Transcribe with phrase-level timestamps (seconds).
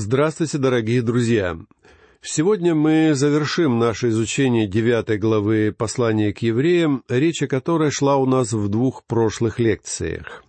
[0.00, 1.58] Здравствуйте, дорогие друзья!
[2.22, 8.24] Сегодня мы завершим наше изучение девятой главы послания к евреям, речь о которой шла у
[8.24, 10.44] нас в двух прошлых лекциях.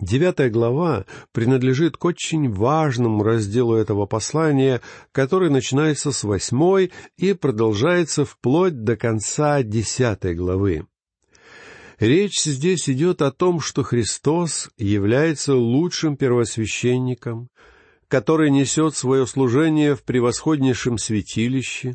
[0.00, 4.80] Девятая глава принадлежит к очень важному разделу этого послания,
[5.12, 10.88] который начинается с восьмой и продолжается вплоть до конца десятой главы.
[12.00, 17.48] Речь здесь идет о том, что Христос является лучшим первосвященником,
[18.10, 21.94] который несет свое служение в превосходнейшем святилище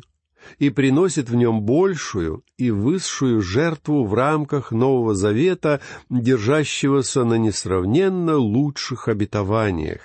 [0.58, 8.36] и приносит в нем большую и высшую жертву в рамках Нового Завета, держащегося на несравненно
[8.36, 10.00] лучших обетованиях.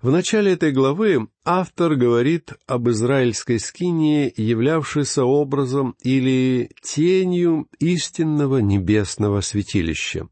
[0.00, 9.42] В начале этой главы автор говорит об израильской скинии, являвшейся образом или тенью истинного небесного
[9.42, 10.28] святилища.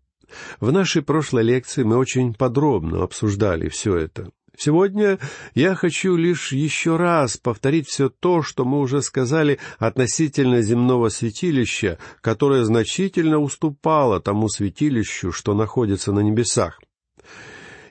[0.61, 4.31] В нашей прошлой лекции мы очень подробно обсуждали все это.
[4.57, 5.19] Сегодня
[5.55, 11.99] я хочу лишь еще раз повторить все то, что мы уже сказали относительно земного святилища,
[12.21, 16.81] которое значительно уступало тому святилищу, что находится на небесах.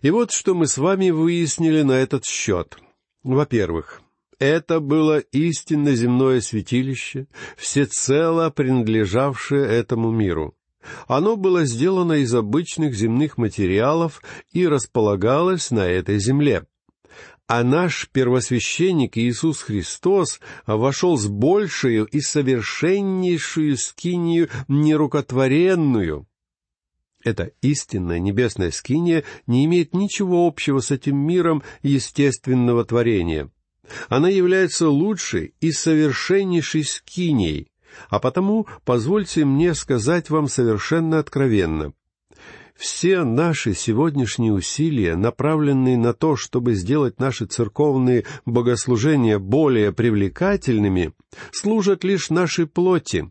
[0.01, 2.77] И вот что мы с вами выяснили на этот счет.
[3.23, 4.01] Во-первых,
[4.39, 10.55] это было истинно земное святилище, всецело принадлежавшее этому миру.
[11.07, 16.65] Оно было сделано из обычных земных материалов и располагалось на этой земле.
[17.47, 26.25] А наш первосвященник Иисус Христос вошел с большую и совершеннейшую скинию нерукотворенную.
[27.23, 33.49] Эта истинная небесная скиния не имеет ничего общего с этим миром естественного творения.
[34.09, 37.67] Она является лучшей и совершеннейшей скинией,
[38.09, 41.93] а потому позвольте мне сказать вам совершенно откровенно.
[42.75, 51.13] Все наши сегодняшние усилия, направленные на то, чтобы сделать наши церковные богослужения более привлекательными,
[51.51, 53.29] служат лишь нашей плоти.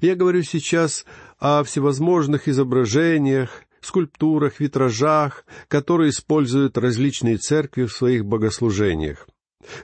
[0.00, 1.06] Я говорю сейчас
[1.38, 9.26] о всевозможных изображениях, скульптурах, витражах, которые используют различные церкви в своих богослужениях.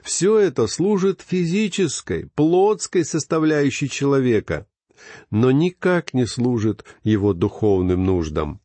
[0.03, 4.67] Все это служит физической, плотской составляющей человека,
[5.29, 8.59] но никак не служит его духовным нуждам.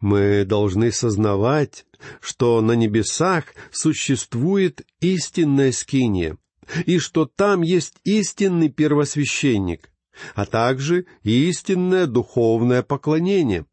[0.00, 1.86] Мы должны сознавать,
[2.20, 6.38] что на небесах существует истинная скиния,
[6.86, 9.90] и что там есть истинный первосвященник,
[10.34, 13.66] а также истинное духовное поклонение.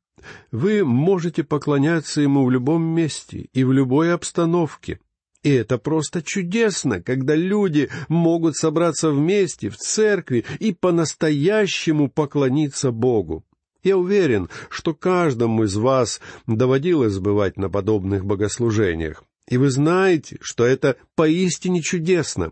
[0.52, 5.00] Вы можете поклоняться ему в любом месте и в любой обстановке—
[5.44, 13.44] и это просто чудесно, когда люди могут собраться вместе в церкви и по-настоящему поклониться Богу.
[13.84, 19.24] Я уверен, что каждому из вас доводилось бывать на подобных богослужениях.
[19.48, 22.52] И вы знаете, что это поистине чудесно.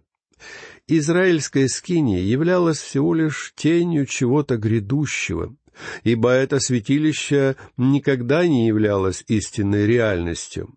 [0.87, 5.55] Израильская скиния являлась всего лишь тенью чего-то грядущего,
[6.03, 10.73] ибо это святилище никогда не являлось истинной реальностью.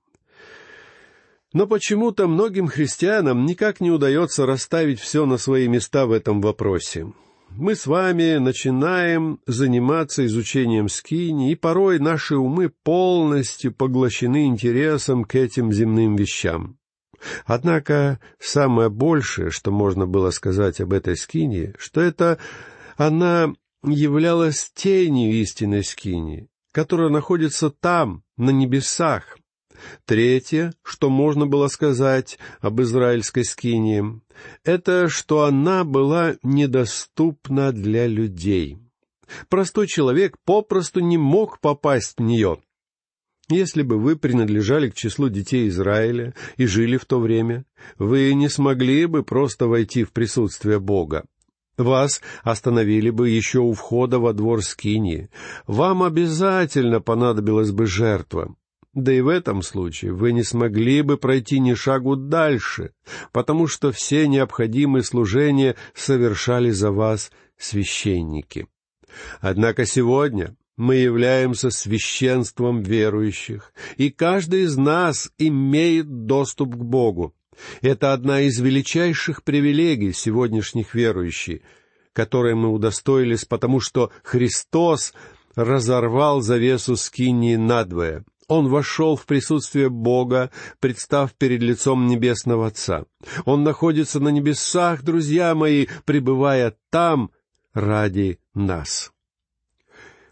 [1.53, 7.13] Но почему-то многим христианам никак не удается расставить все на свои места в этом вопросе.
[7.51, 15.35] Мы с вами начинаем заниматься изучением скини, и порой наши умы полностью поглощены интересом к
[15.35, 16.79] этим земным вещам.
[17.45, 22.39] Однако самое большее, что можно было сказать об этой скине, что это
[22.97, 23.53] она
[23.85, 29.37] являлась тенью истинной скини, которая находится там, на небесах,
[30.05, 34.21] Третье, что можно было сказать об израильской скинии,
[34.65, 38.79] это что она была недоступна для людей.
[39.49, 42.59] Простой человек попросту не мог попасть в нее.
[43.49, 47.65] Если бы вы принадлежали к числу детей Израиля и жили в то время,
[47.99, 51.25] вы не смогли бы просто войти в присутствие Бога.
[51.77, 55.31] Вас остановили бы еще у входа во двор Скинии.
[55.67, 58.55] Вам обязательно понадобилась бы жертва.
[58.95, 62.93] Да и в этом случае вы не смогли бы пройти ни шагу дальше,
[63.33, 68.67] потому что все необходимые служения совершали за вас священники.
[69.41, 77.35] Однако сегодня мы являемся священством верующих, и каждый из нас имеет доступ к Богу.
[77.81, 81.61] Это одна из величайших привилегий сегодняшних верующих,
[82.13, 85.15] которой мы удостоились, потому что Христос
[85.55, 93.05] разорвал завесу скинии надвое— он вошел в присутствие Бога, представ перед лицом Небесного Отца.
[93.45, 97.31] Он находится на небесах, друзья мои, пребывая там
[97.73, 99.13] ради нас.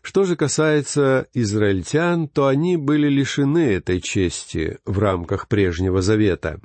[0.03, 6.61] Что же касается израильтян, то они были лишены этой чести в рамках прежнего завета.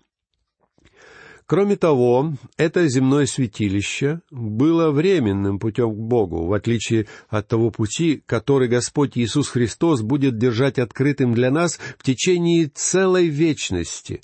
[1.47, 8.23] Кроме того, это земное святилище было временным путем к Богу, в отличие от того пути,
[8.25, 14.21] который Господь Иисус Христос будет держать открытым для нас в течение целой вечности.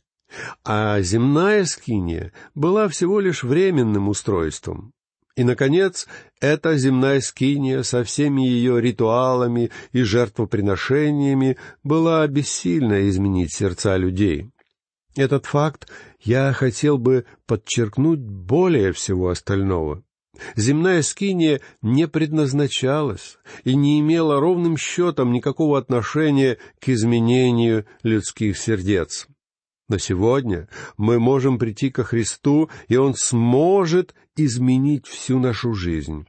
[0.63, 4.91] А земная скиния была всего лишь временным устройством.
[5.35, 6.07] И, наконец,
[6.39, 14.49] эта земная скиния со всеми ее ритуалами и жертвоприношениями была бессильна изменить сердца людей.
[15.15, 15.89] Этот факт
[16.21, 20.03] я хотел бы подчеркнуть более всего остального.
[20.55, 29.27] Земная скиния не предназначалась и не имела ровным счетом никакого отношения к изменению людских сердец.
[29.89, 36.25] Но сегодня мы можем прийти ко Христу, и Он сможет изменить всю нашу жизнь.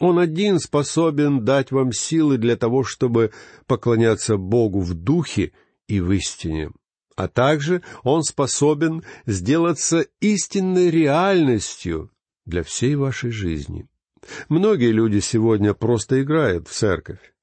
[0.00, 3.30] Он один способен дать вам силы для того, чтобы
[3.66, 5.52] поклоняться Богу в духе
[5.86, 6.70] и в истине
[7.16, 12.10] а также он способен сделаться истинной реальностью
[12.46, 13.86] для всей вашей жизни.
[14.48, 17.34] Многие люди сегодня просто играют в церковь.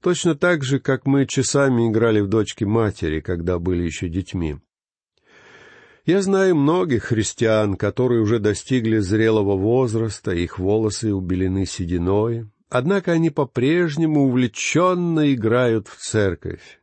[0.00, 4.56] Точно так же, как мы часами играли в дочки матери, когда были еще детьми.
[6.04, 13.30] Я знаю многих христиан, которые уже достигли зрелого возраста, их волосы убелены сединой, однако они
[13.30, 16.80] по-прежнему увлеченно играют в церковь.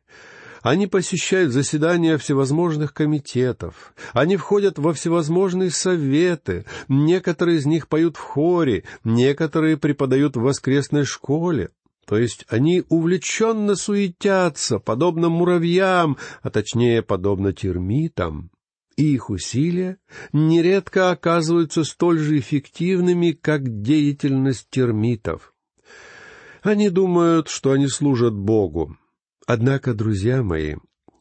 [0.64, 3.94] Они посещают заседания всевозможных комитетов.
[4.14, 6.64] Они входят во всевозможные советы.
[6.88, 11.68] Некоторые из них поют в хоре, некоторые преподают в воскресной школе.
[12.06, 18.50] То есть они увлеченно суетятся, подобно муравьям, а точнее, подобно термитам.
[18.96, 19.98] И их усилия
[20.32, 25.52] нередко оказываются столь же эффективными, как деятельность термитов.
[26.62, 28.96] Они думают, что они служат Богу,
[29.46, 30.76] Однако, друзья мои,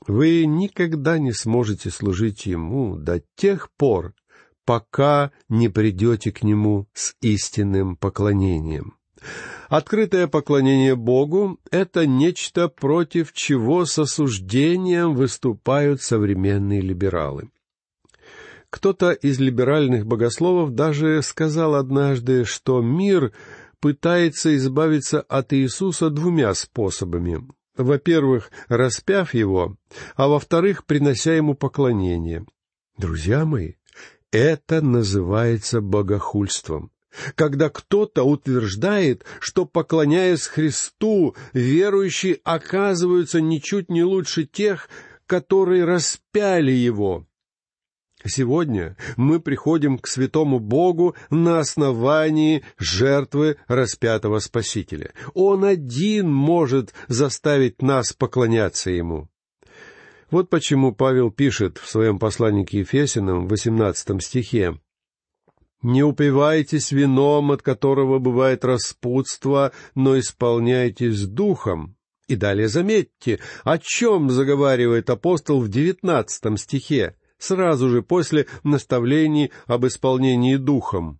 [0.08, 4.14] вы никогда не сможете служить Ему до тех пор,
[4.66, 8.98] пока не придете к Нему с истинным поклонением.
[9.70, 17.50] Открытое поклонение Богу— это нечто, против чего с осуждением выступают современные либералы.
[18.70, 23.32] Кто-то из либеральных богословов даже сказал однажды, что мир
[23.80, 27.46] пытается избавиться от Иисуса двумя способами
[27.78, 29.78] во-первых, распяв его,
[30.16, 32.46] а во-вторых, принося ему поклонение.
[32.98, 33.74] Друзья мои,
[34.32, 36.92] это называется богохульством.
[37.36, 44.90] Когда кто-то утверждает, что, поклоняясь Христу, верующие оказываются ничуть не лучше тех,
[45.28, 47.28] которые распяли Его,
[48.26, 55.14] Сегодня мы приходим к святому Богу на основании жертвы распятого Спасителя.
[55.34, 59.28] Он один может заставить нас поклоняться Ему.
[60.32, 64.80] Вот почему Павел пишет в своем послании к Ефесиным в 18 стихе.
[65.82, 71.98] «Не упивайтесь вином, от которого бывает распутство, но исполняйтесь духом».
[72.28, 79.86] И далее заметьте, о чем заговаривает апостол в девятнадцатом стихе сразу же после наставлений об
[79.86, 81.20] исполнении духом.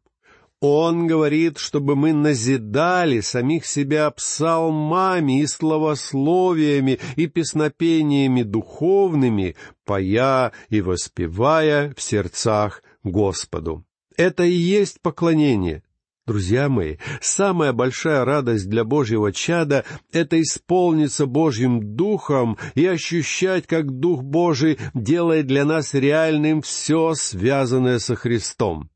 [0.62, 10.80] Он говорит, чтобы мы назидали самих себя псалмами и словословиями и песнопениями духовными, поя и
[10.80, 13.84] воспевая в сердцах Господу.
[14.16, 15.84] Это и есть поклонение.
[16.26, 23.92] Друзья мои, самая большая радость для Божьего чада— это исполниться Божьим Духом и ощущать, как
[23.92, 28.90] Дух Божий делает для нас реальным все, связанное со Христом.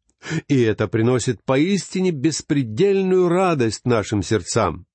[0.47, 4.85] И это приносит поистине беспредельную радость нашим сердцам.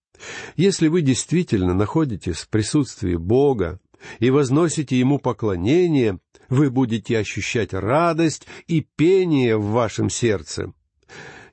[0.56, 3.78] Если вы действительно находитесь в присутствии Бога
[4.20, 10.72] и возносите Ему поклонение, вы будете ощущать радость и пение в вашем сердце.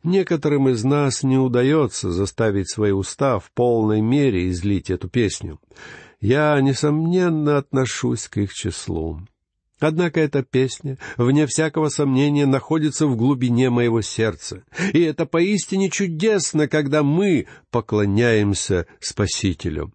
[0.03, 5.59] Некоторым из нас не удается заставить свои уста в полной мере излить эту песню.
[6.21, 9.21] Я, несомненно, отношусь к их числу.
[9.79, 14.63] Однако эта песня, вне всякого сомнения, находится в глубине моего сердца.
[14.93, 19.93] И это поистине чудесно, когда мы поклоняемся Спасителю.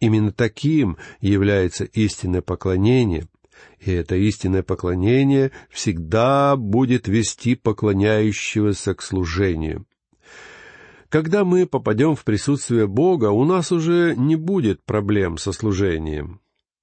[0.00, 3.28] Именно таким является истинное поклонение,
[3.80, 9.86] и это истинное поклонение всегда будет вести поклоняющегося к служению.
[11.08, 16.40] Когда мы попадем в присутствие Бога, у нас уже не будет проблем со служением.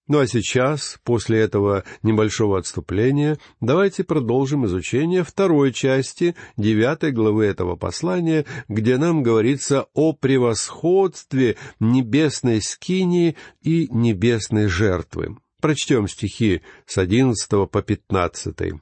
[0.09, 7.75] Ну а сейчас, после этого небольшого отступления, давайте продолжим изучение второй части девятой главы этого
[7.75, 15.37] послания, где нам говорится о превосходстве небесной скинии и небесной жертвы.
[15.61, 18.81] Прочтем стихи с одиннадцатого по пятнадцатый.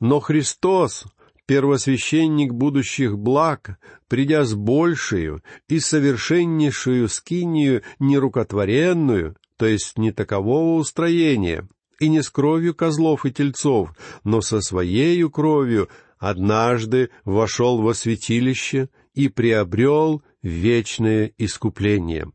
[0.00, 1.06] «Но Христос,
[1.46, 11.66] первосвященник будущих благ, придя с большую и совершеннейшую скинию нерукотворенную, то есть не такового устроения,
[12.00, 13.90] и не с кровью козлов и тельцов,
[14.24, 15.88] но со своею кровью
[16.18, 22.30] однажды вошел во святилище и приобрел вечное искупление.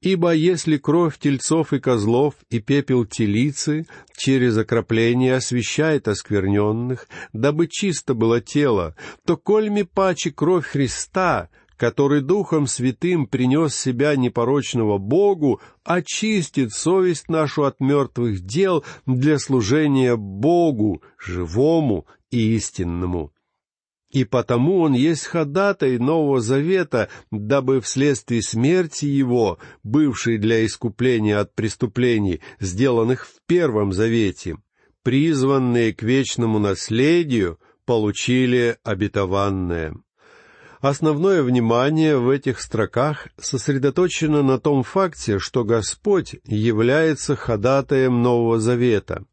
[0.00, 8.14] Ибо если кровь тельцов и козлов и пепел телицы через окропление освещает оскверненных, дабы чисто
[8.14, 8.94] было тело,
[9.26, 11.48] то кольми паче кровь Христа—
[11.82, 20.14] который Духом Святым принес себя непорочного Богу, очистит совесть нашу от мертвых дел для служения
[20.14, 23.31] Богу, живому и истинному.
[24.12, 31.54] И потому он есть ходатай Нового Завета, дабы вследствие смерти его, бывшей для искупления от
[31.54, 34.58] преступлений, сделанных в Первом Завете,
[35.02, 39.94] призванные к вечному наследию, получили обетованное.
[40.82, 49.24] Основное внимание в этих строках сосредоточено на том факте, что Господь является ходатаем Нового Завета.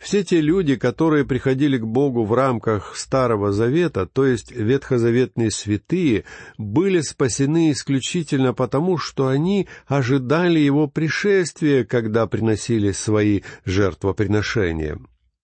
[0.00, 6.24] Все те люди, которые приходили к Богу в рамках Старого Завета, то есть ветхозаветные святые,
[6.56, 14.98] были спасены исключительно потому, что они ожидали Его пришествия, когда приносили свои жертвоприношения.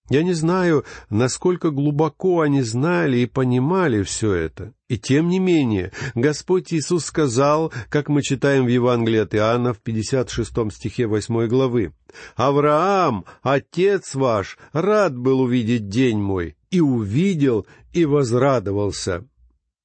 [0.09, 4.73] Я не знаю, насколько глубоко они знали и понимали все это.
[4.89, 9.81] И тем не менее, Господь Иисус сказал, как мы читаем в Евангелии от Иоанна в
[9.81, 11.93] 56 стихе 8 главы,
[12.37, 19.27] «Авраам, отец ваш, рад был увидеть день мой, и увидел, и возрадовался».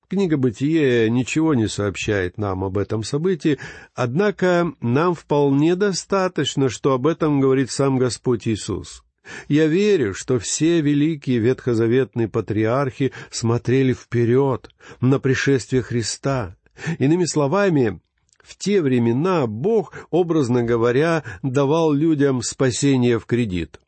[0.07, 3.57] Книга «Бытие» ничего не сообщает нам об этом событии,
[3.95, 9.03] однако нам вполне достаточно, что об этом говорит сам Господь Иисус.
[9.47, 16.55] Я верю, что все великие ветхозаветные патриархи смотрели вперед на пришествие Христа.
[16.99, 18.01] Иными словами,
[18.41, 23.79] в те времена Бог, образно говоря, давал людям спасение в кредит.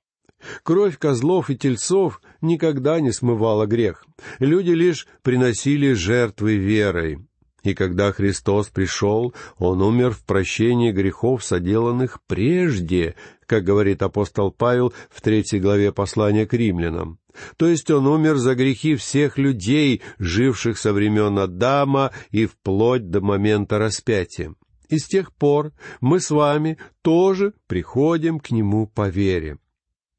[0.64, 4.06] Кровь козлов и тельцов никогда не смывала грех.
[4.40, 7.26] Люди лишь приносили жертвы верой.
[7.64, 13.16] И когда Христос пришел, Он умер в прощении грехов, соделанных прежде,
[13.46, 17.20] как говорит апостол Павел в третьей главе послания к римлянам.
[17.58, 23.22] То есть он умер за грехи всех людей, живших со времен Адама и вплоть до
[23.22, 24.54] момента распятия.
[24.90, 29.58] И с тех пор мы с вами тоже приходим к Нему по вере.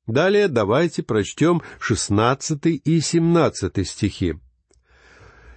[0.06, 4.34] Далее давайте прочтем шестнадцатый и семнадцатый стихи.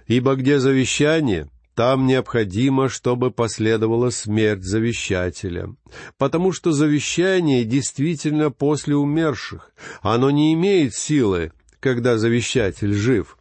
[0.06, 5.76] «Ибо где завещание, там необходимо, чтобы последовала смерть завещателя,
[6.16, 13.38] потому что завещание действительно после умерших, оно не имеет силы, когда завещатель жив.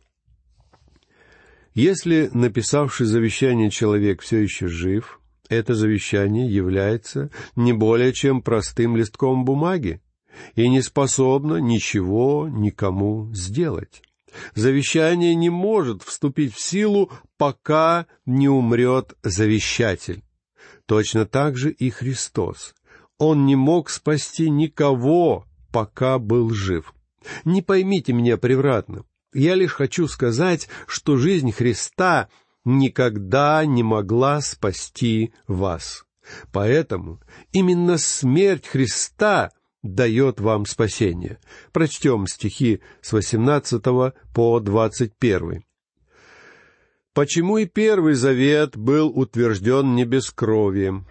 [1.73, 9.45] Если написавший завещание человек все еще жив, это завещание является не более чем простым листком
[9.45, 9.99] бумаги
[10.53, 14.03] и не способно ничего никому сделать.
[14.53, 20.23] Завещание не может вступить в силу, пока не умрет завещатель.
[20.85, 22.73] Точно так же и Христос.
[23.17, 26.93] Он не мог спасти никого, пока был жив.
[27.45, 29.03] Не поймите меня превратно.
[29.33, 32.29] Я лишь хочу сказать, что жизнь Христа
[32.63, 36.05] никогда не могла спасти вас.
[36.51, 37.19] Поэтому
[37.51, 39.51] именно смерть Христа
[39.83, 41.39] дает вам спасение.
[41.71, 43.81] Прочтем стихи с 18
[44.33, 45.63] по 21.
[47.17, 51.03] Почему и первый завет был утвержден не без крови?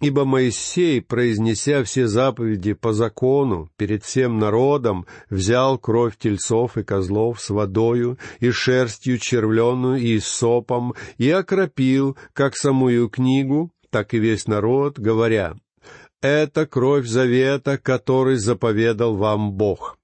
[0.00, 7.42] Ибо Моисей, произнеся все заповеди по закону перед всем народом, взял кровь тельцов и козлов
[7.42, 14.46] с водою и шерстью червленую и сопом и окропил как самую книгу, так и весь
[14.46, 15.56] народ, говоря,
[16.22, 19.98] это кровь завета, который заповедал вам Бог.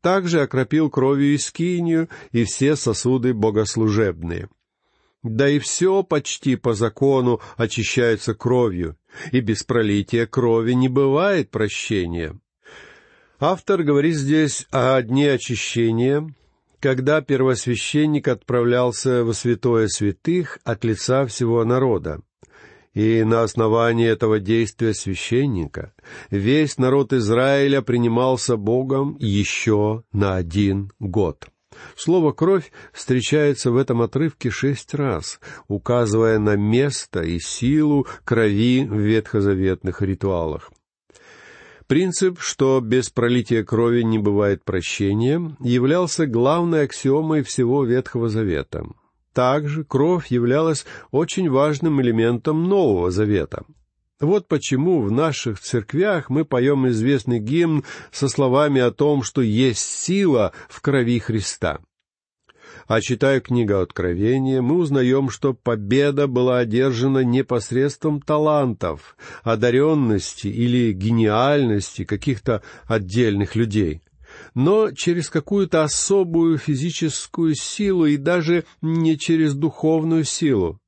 [0.00, 4.48] Также окропил кровью и скинию и все сосуды богослужебные.
[5.24, 8.98] Да и все почти по закону очищается кровью,
[9.32, 12.38] и без пролития крови не бывает прощения.
[13.40, 16.28] Автор говорит здесь о дне очищения,
[16.78, 22.20] когда первосвященник отправлялся во святое святых от лица всего народа.
[22.92, 25.94] И на основании этого действия священника
[26.30, 31.48] весь народ Израиля принимался Богом еще на один год.
[31.96, 38.98] Слово «кровь» встречается в этом отрывке шесть раз, указывая на место и силу крови в
[38.98, 40.70] ветхозаветных ритуалах.
[41.86, 48.86] Принцип, что без пролития крови не бывает прощения, являлся главной аксиомой всего Ветхого Завета.
[49.34, 53.64] Также кровь являлась очень важным элементом Нового Завета.
[54.24, 59.80] Вот почему в наших церквях мы поем известный гимн со словами о том, что есть
[59.80, 61.80] сила в крови Христа.
[62.86, 70.92] А читая книгу Откровения, мы узнаем, что победа была одержана не посредством талантов, одаренности или
[70.92, 74.00] гениальности каких-то отдельных людей,
[74.54, 80.80] но через какую-то особую физическую силу и даже не через духовную силу.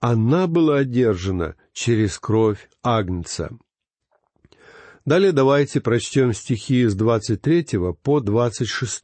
[0.00, 3.50] Она была одержана через кровь Агнца.
[5.04, 7.66] Далее давайте прочтем стихи с 23
[8.02, 9.02] по 26.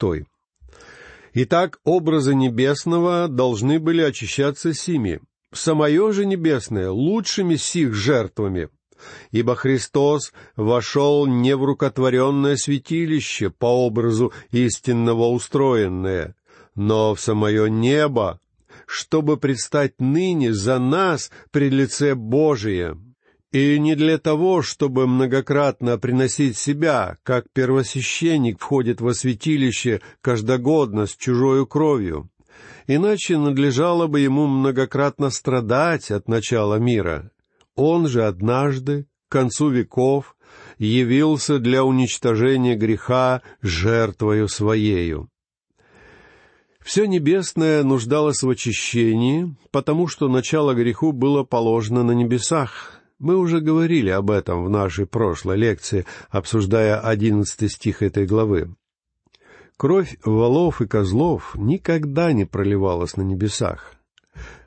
[1.34, 5.20] Итак, образы небесного должны были очищаться сими,
[5.52, 8.68] самое же небесное лучшими сих жертвами,
[9.30, 16.36] ибо Христос вошел не в рукотворенное святилище по образу истинного устроенное,
[16.74, 18.40] но в самое небо,
[18.88, 22.96] чтобы предстать ныне за нас при лице Божие,
[23.52, 31.14] и не для того, чтобы многократно приносить себя, как первосвященник входит во святилище каждогодно с
[31.14, 32.30] чужою кровью.
[32.86, 37.30] Иначе надлежало бы ему многократно страдать от начала мира.
[37.76, 40.34] Он же однажды, к концу веков,
[40.78, 45.28] явился для уничтожения греха жертвою своею.
[46.88, 53.60] Все небесное нуждалось в очищении, потому что начало греху было положено на небесах, мы уже
[53.60, 58.74] говорили об этом в нашей прошлой лекции, обсуждая одиннадцатый стих этой главы.
[59.76, 63.92] Кровь волов и козлов никогда не проливалась на небесах.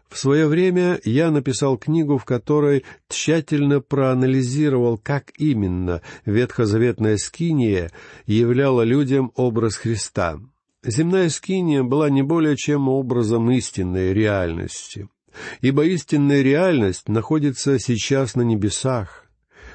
[0.08, 7.92] В свое время я написал книгу, в которой тщательно проанализировал, как именно ветхозаветная скиния
[8.28, 10.40] являла людям образ Христа.
[10.84, 15.08] Земная скиния была не более чем образом истинной реальности—
[15.62, 19.26] ибо истинная реальность находится сейчас на небесах.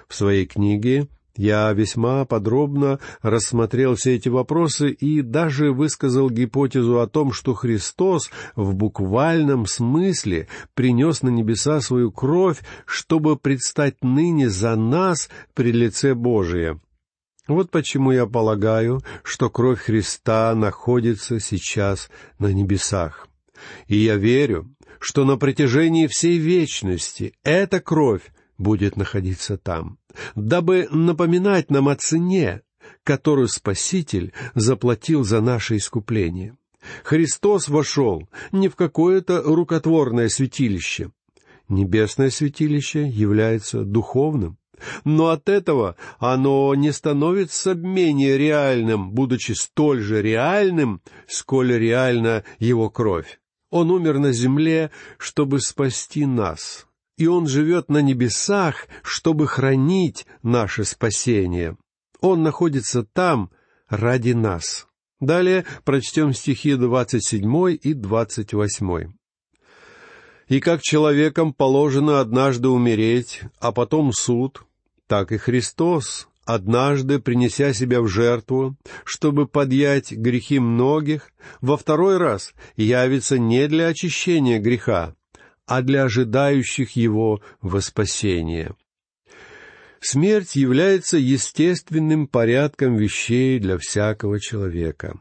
[0.09, 7.07] В своей книге я весьма подробно рассмотрел все эти вопросы и даже высказал гипотезу о
[7.07, 14.77] том, что Христос в буквальном смысле принес на небеса свою кровь, чтобы предстать ныне за
[14.77, 16.81] нас при лице Божие.
[17.47, 23.29] Вот почему я полагаю, что кровь Христа находится сейчас на небесах.
[23.87, 29.99] И я верю, что на протяжении всей вечности эта кровь будет находиться там,
[30.35, 32.63] дабы напоминать нам о цене,
[33.05, 36.57] которую Спаситель заплатил за наше искупление.
[37.05, 41.11] Христос вошел не в какое-то рукотворное святилище.
[41.69, 44.57] Небесное святилище является духовным,
[45.05, 52.91] но от этого оно не становится менее реальным, будучи столь же реальным, сколь реальна его
[52.91, 53.39] кровь.
[53.71, 56.87] Он умер на земле, чтобы спасти нас,
[57.19, 61.77] и Он живет на небесах, чтобы хранить наше спасение.
[62.21, 63.51] Он находится там
[63.89, 64.87] ради нас.
[65.21, 69.09] Далее прочтем стихи двадцать седьмой и двадцать восьмой.
[70.47, 74.66] «И как человекам положено однажды умереть, а потом суд,
[75.07, 82.55] так и Христос однажды принеся себя в жертву, чтобы подъять грехи многих, во второй раз
[82.77, 85.15] явится не для очищения греха,
[85.67, 88.75] а для ожидающих его воспасения.
[90.01, 95.19] Смерть является естественным порядком вещей для всякого человека.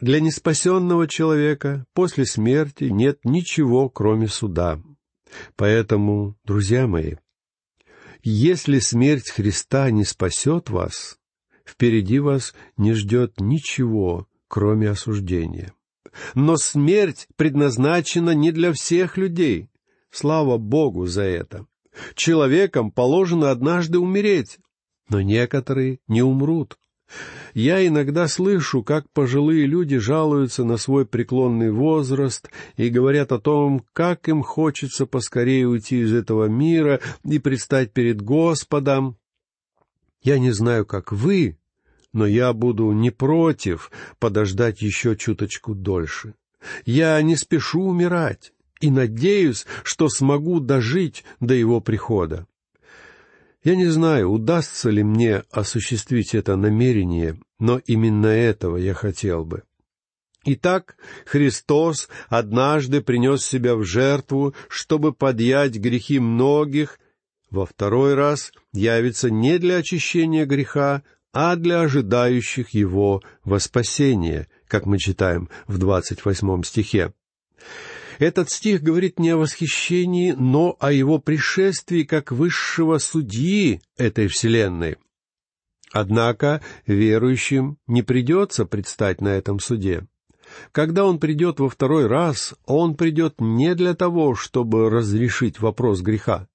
[0.00, 4.80] Для неспасенного человека после смерти нет ничего, кроме суда.
[5.56, 7.16] Поэтому, друзья мои,
[8.22, 11.18] если смерть Христа не спасет вас,
[11.64, 15.72] впереди вас не ждет ничего, кроме осуждения.
[16.34, 19.70] Но смерть предназначена не для всех людей.
[20.10, 21.66] Слава Богу за это.
[22.14, 24.58] Человекам положено однажды умереть,
[25.08, 26.78] но некоторые не умрут.
[27.54, 33.84] Я иногда слышу, как пожилые люди жалуются на свой преклонный возраст и говорят о том,
[33.92, 39.16] как им хочется поскорее уйти из этого мира и предстать перед Господом.
[40.22, 41.58] Я не знаю, как вы,
[42.12, 46.34] но я буду не против подождать еще чуточку дольше.
[46.84, 48.52] Я не спешу умирать.
[48.80, 52.46] и надеюсь, что смогу дожить до его прихода.
[53.62, 59.64] Я не знаю, удастся ли мне осуществить это намерение, но именно этого я хотел бы.
[60.44, 60.96] Итак,
[61.26, 66.98] Христос однажды принес себя в жертву, чтобы подъять грехи многих,
[67.50, 74.86] во второй раз явится не для очищения греха, а для ожидающих его во спасение, как
[74.86, 77.12] мы читаем в двадцать восьмом стихе.
[78.20, 84.98] Этот стих говорит не о восхищении, но о его пришествии как высшего судьи этой вселенной.
[85.90, 90.06] Однако верующим не придется предстать на этом суде.
[90.70, 96.46] Когда он придет во второй раз, он придет не для того, чтобы разрешить вопрос греха.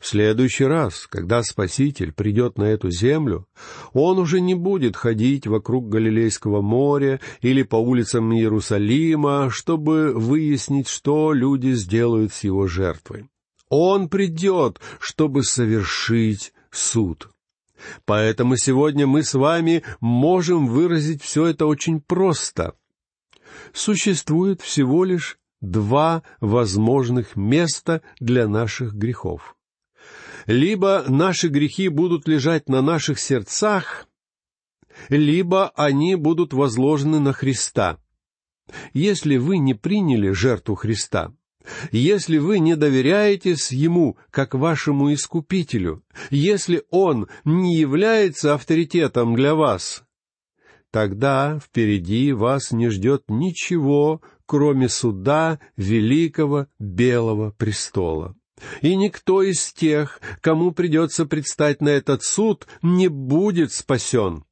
[0.00, 3.46] В следующий раз, когда Спаситель придет на эту землю,
[3.92, 11.32] он уже не будет ходить вокруг Галилейского моря или по улицам Иерусалима, чтобы выяснить, что
[11.32, 13.28] люди сделают с его жертвой.
[13.68, 17.30] Он придет, чтобы совершить суд.
[18.04, 22.74] Поэтому сегодня мы с вами можем выразить все это очень просто.
[23.72, 29.56] Существует всего лишь два возможных места для наших грехов
[30.46, 34.06] либо наши грехи будут лежать на наших сердцах,
[35.08, 37.98] либо они будут возложены на Христа.
[38.92, 41.32] Если вы не приняли жертву Христа,
[41.92, 50.04] если вы не доверяетесь Ему как вашему Искупителю, если Он не является авторитетом для вас,
[50.90, 58.36] тогда впереди вас не ждет ничего, кроме суда великого белого престола.
[58.80, 64.44] И никто из тех, кому придется предстать на этот суд, не будет спасен.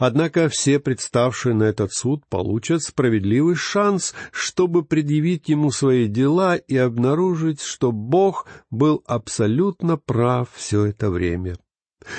[0.00, 6.74] Однако все представшие на этот суд получат справедливый шанс, чтобы предъявить ему свои дела и
[6.74, 11.58] обнаружить, что Бог был абсолютно прав все это время.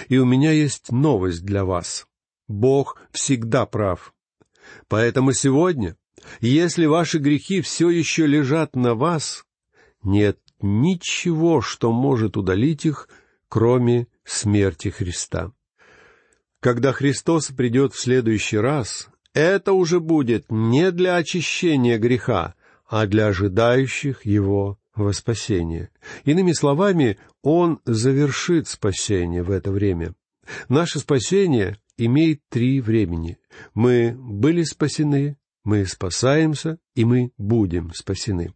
[0.09, 2.05] И у меня есть новость для вас.
[2.47, 4.13] Бог всегда прав.
[4.87, 5.95] Поэтому сегодня,
[6.39, 9.43] если ваши грехи все еще лежат на вас,
[10.03, 13.09] нет ничего, что может удалить их,
[13.49, 15.51] кроме смерти Христа.
[16.59, 22.55] Когда Христос придет в следующий раз, это уже будет не для очищения греха,
[22.87, 25.89] а для ожидающих Его во спасение.
[26.23, 30.13] Иными словами, Он завершит спасение в это время.
[30.69, 33.39] Наше спасение имеет три времени.
[33.73, 38.53] Мы были спасены, мы спасаемся, и мы будем спасены.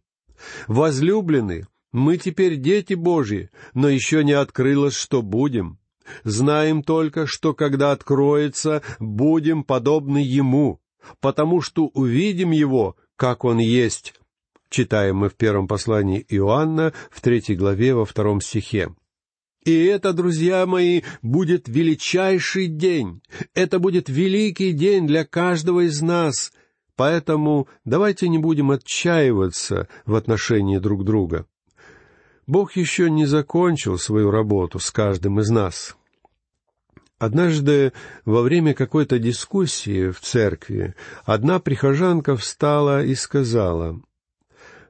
[0.66, 5.78] Возлюбленные, мы теперь дети Божьи, но еще не открылось, что будем.
[6.24, 10.80] Знаем только, что когда откроется, будем подобны Ему,
[11.20, 14.14] потому что увидим Его, как Он есть.
[14.68, 18.94] Читаем мы в первом послании Иоанна, в третьей главе, во втором стихе.
[19.64, 23.20] И это, друзья мои, будет величайший день.
[23.54, 26.52] Это будет великий день для каждого из нас—
[26.96, 31.46] Поэтому давайте не будем отчаиваться в отношении друг друга.
[32.46, 35.96] Бог еще не закончил свою работу с каждым из нас.
[37.18, 37.92] Однажды
[38.24, 44.00] во время какой-то дискуссии в церкви одна прихожанка встала и сказала,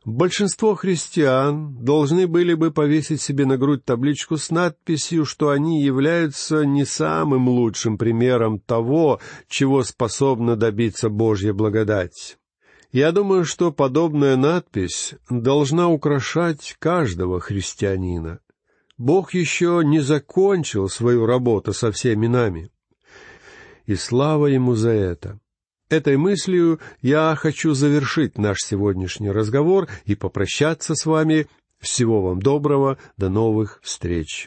[0.07, 6.65] Большинство христиан должны были бы повесить себе на грудь табличку с надписью, что они являются
[6.65, 12.39] не самым лучшим примером того, чего способна добиться Божья благодать.
[12.93, 18.39] Я думаю, что подобная надпись должна украшать каждого христианина.
[18.97, 22.71] Бог еще не закончил свою работу со всеми нами.
[23.87, 25.41] И слава Ему за это.
[25.89, 31.47] Этой мыслью я хочу завершить наш сегодняшний разговор и попрощаться с вами.
[31.79, 34.45] Всего вам доброго, до новых встреч.